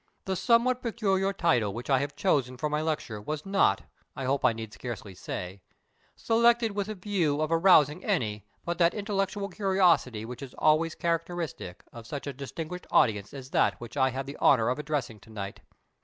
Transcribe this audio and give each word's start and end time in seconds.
"The 0.25 0.35
somewhat 0.35 0.81
peculiar 0.81 1.31
title 1.31 1.75
which 1.75 1.87
I 1.87 1.99
have 1.99 2.15
chosen 2.15 2.57
for 2.57 2.67
my 2.71 2.81
lecture 2.81 3.21
was 3.21 3.45
not, 3.45 3.83
I 4.15 4.23
hope 4.25 4.43
I 4.43 4.51
need 4.51 4.73
scarcely 4.73 5.13
say, 5.13 5.61
selected 6.15 6.71
with 6.71 6.89
a 6.89 6.95
view 6.95 7.39
of 7.39 7.51
arousing 7.51 8.03
any 8.03 8.47
but 8.65 8.79
that 8.79 8.95
intelligent 8.95 9.53
curiosity 9.53 10.25
which 10.25 10.41
is 10.41 10.55
always 10.57 10.95
characteristic 10.95 11.83
of 11.93 12.07
such 12.07 12.25
a 12.25 12.33
distinguished 12.33 12.87
audience 12.89 13.31
as 13.31 13.51
that 13.51 13.79
which 13.79 13.95
I 13.95 14.09
have 14.09 14.25
the 14.25 14.37
honour 14.37 14.69
of 14.69 14.79
addressing 14.79 15.19
to 15.19 15.29
night. 15.29 15.59